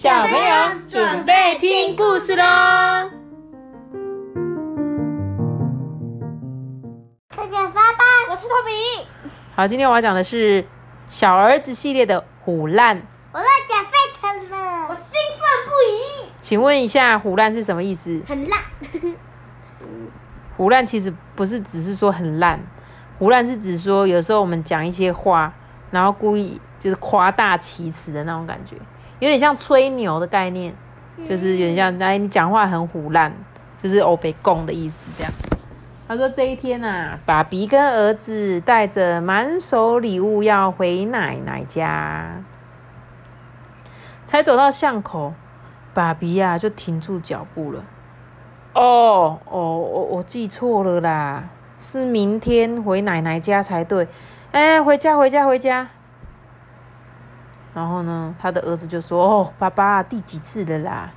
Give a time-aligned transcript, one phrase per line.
[0.00, 2.44] 小朋友准备听故事喽！
[7.34, 9.08] 大家沙巴，我是托比。
[9.56, 10.64] 好，今天我要讲的是
[11.08, 13.02] 小儿子系列的虎烂。
[13.32, 16.30] 我乱讲沸腾了，我兴奋不已。
[16.40, 18.22] 请问一下，虎烂是什么意思？
[18.24, 18.60] 很烂。
[20.56, 22.60] 虎烂其实不是只是说很烂，
[23.18, 25.52] 虎烂是指说有时候我们讲一些话，
[25.90, 28.76] 然后故意就是夸大其词的那种感觉，
[29.20, 30.72] 有点像吹牛的概念，
[31.24, 33.32] 就是有点像哎你讲话很虎烂，
[33.76, 35.32] 就是欧北贡的意思这样。
[36.06, 42.42] 他说这一天啊，爸比跟儿子带着满手礼物要回奶奶家，
[44.24, 45.34] 才走到巷口，
[45.92, 47.84] 爸比呀就停住脚步了。
[48.72, 51.44] 哦哦，我我记错了啦，
[51.78, 54.08] 是明天回奶奶家才对。
[54.52, 55.88] 哎，回家回家回家。
[57.78, 61.12] 然后呢，他的儿子就说：“哦，爸爸第几次了啦？”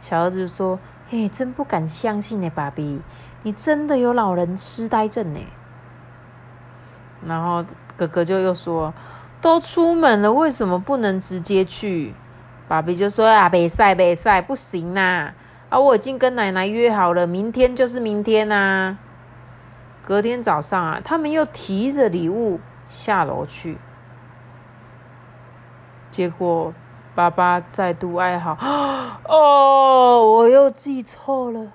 [0.00, 0.76] 小儿子就说
[1.08, 3.00] ：“嘿，真不敢相信呢，爸比，
[3.44, 5.38] 你真的有老人痴呆症呢。”
[7.24, 7.64] 然后
[7.96, 8.92] 哥哥就又说
[9.40, 12.12] ：“都出门了，为什么不能直接去？”
[12.66, 15.32] 爸比就说：“啊，别赛别赛，不行啦。”
[15.70, 15.78] 啊！
[15.78, 18.98] 我已经跟奶奶约好了，明天就是明天呐。
[20.04, 23.78] 隔天早上啊，他们又提着礼物下楼去，
[26.14, 26.72] 结果
[27.12, 28.56] 爸爸再度哀嚎
[29.26, 31.72] ：“哦，我又记错了。”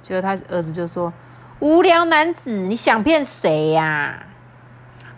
[0.00, 1.12] 结果他儿子就说
[1.60, 4.24] ：“无聊男子，你想骗谁呀？”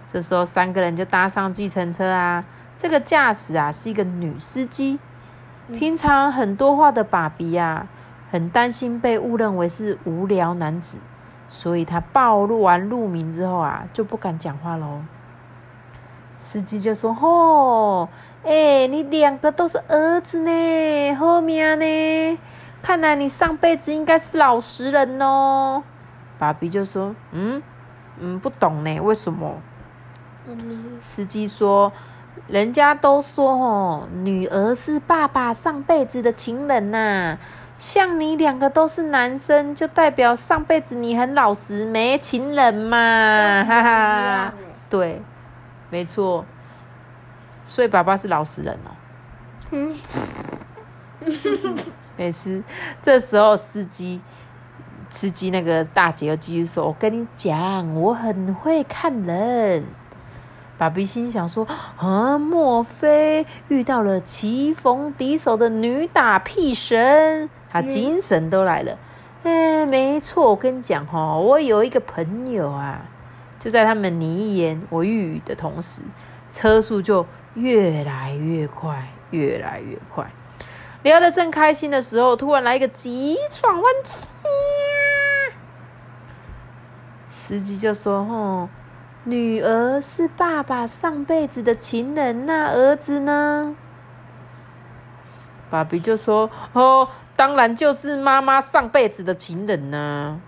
[0.04, 2.44] 这时候三个人就搭上计程车啊，
[2.76, 4.98] 这个驾驶啊是一个女司机。
[5.68, 7.86] 平常很多话的爸比呀，
[8.32, 10.98] 很担心被误认为是无聊男子，
[11.48, 15.02] 所以他暴露完路名之后啊，就不敢讲话喽。
[16.38, 18.08] 司机就说：“吼，
[18.44, 22.38] 哎，你两个都是儿子呢，后面呢？
[22.82, 25.82] 看来你上辈子应该是老实人哦。”
[26.38, 27.62] 爸比就说：“嗯
[28.18, 29.54] 嗯，不懂呢，为什么？”
[31.00, 31.92] 司机说。
[32.48, 37.38] 人家都说哦，女儿是爸爸上辈子的情人呐。
[37.76, 44.54] 像你两个都是男生，就代表上辈子你很老实，没情人嘛，哈哈。
[44.88, 45.20] 对，
[45.96, 46.44] 没错。
[47.64, 48.90] 所以爸爸是老实人哦。
[49.70, 49.96] 嗯。
[52.18, 52.62] 没事。
[53.00, 54.20] 这时候司机，
[55.08, 59.84] 司机那个大姐又继续说：“我跟你讲，我很会看人。”
[60.76, 67.48] 爸比心想说：“啊，莫非遇到了棋逢敌手的女打屁神？
[67.72, 68.98] 他精神都来了。
[69.44, 73.00] 哎，没错，我跟你讲哈，我有一个朋友啊，
[73.66, 76.00] 就在他们你一言我一语的同时，
[76.52, 80.30] 车速就越来越快，越来越快。
[81.02, 83.84] 聊得正开心的时候，突然来一个急转弯，
[87.26, 88.68] 司机就说：‘吼。’
[89.26, 93.74] 女儿是爸爸上辈子的情人，那儿子呢？
[95.68, 100.40] 爸比就说：“哦，当然就是妈妈上辈子的情人呢。”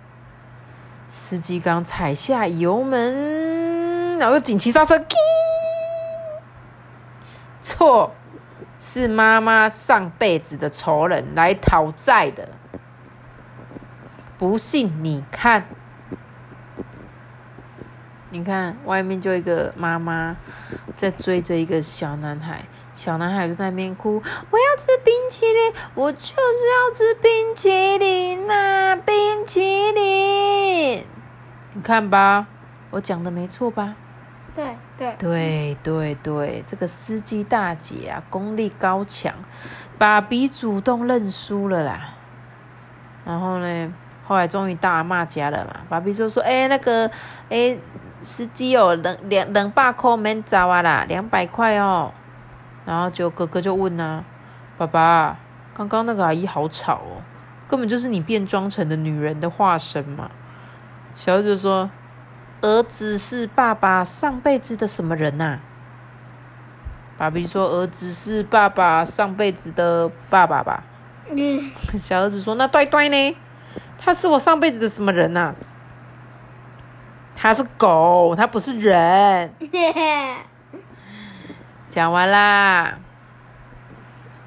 [1.09, 5.03] 司机刚踩下油门，然后又紧急刹车，
[7.63, 8.15] 错，
[8.79, 12.49] 是妈妈上辈子的仇人来讨债的。
[14.37, 15.65] 不信你看。
[18.31, 20.37] 你看，外面就一个妈妈
[20.95, 22.63] 在追着一个小男孩，
[22.99, 24.21] 小男孩就在那边哭
[24.51, 29.61] ：“我要吃冰淇淋，我就是要吃冰淇淋呐，冰淇
[29.93, 31.05] 淋！”
[31.75, 32.49] 你看吧，
[32.91, 33.95] 我讲的没错吧？
[34.53, 39.33] 对对对对对，这个司机大姐啊，功力高强，
[39.97, 42.15] 爸比主动认输了啦。
[43.25, 43.95] 然后呢，
[44.27, 47.09] 后来终于到阿妈家了嘛，爸比就说：“哎，那个，
[47.49, 47.79] 哎。”
[48.21, 52.13] 司机哦，两两两百块免找啊啦，两百块哦。
[52.89, 54.25] 然后就哥哥就问啊，
[54.79, 55.37] 爸爸，
[55.75, 57.21] 刚刚那个阿姨好吵哦，
[57.69, 60.31] 根本就是你变装成的女人的化身嘛。
[61.15, 61.91] 小儿子说，
[62.63, 65.59] 儿子是爸爸上辈子的什么人呐？
[67.19, 70.83] 爸比说，儿子是爸爸上辈子的爸爸吧。
[71.31, 71.71] 嗯。
[71.99, 73.37] 小儿子说，那呆呆呢？
[73.99, 75.55] 他是我上辈子的什么人呐？
[77.37, 79.53] 他是狗，他不是人。
[81.89, 82.99] 讲完啦。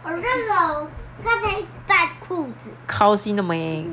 [0.03, 0.87] 我认了，
[1.23, 2.71] 刚才在裤子。
[2.85, 3.87] 高兴了没？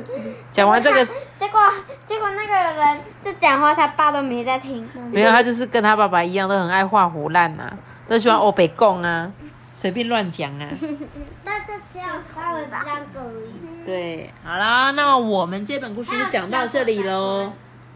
[0.50, 1.60] 讲完这个，结果
[2.06, 4.88] 结果那个人在讲话，他爸都没在听。
[5.10, 7.72] 没有，他就是跟他爸爸一样，都很爱画胡烂呐，
[8.08, 9.30] 都喜欢欧北贡啊。
[9.72, 10.68] 随便乱讲啊。
[11.44, 12.04] 但是只有
[12.34, 13.84] 他们三个而已。
[13.84, 17.52] 对，好啦，那么我们这本故事就讲到这里喽，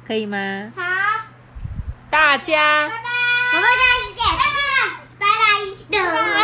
[0.07, 0.73] 可以吗？
[0.77, 0.83] 好，
[2.11, 2.89] 大家。
[2.89, 3.03] 拜拜。
[3.55, 3.69] 我们下
[4.07, 4.28] 次见。
[5.90, 6.38] No.